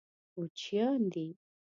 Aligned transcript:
کوچیان 0.33 0.97
دي. 1.13 1.27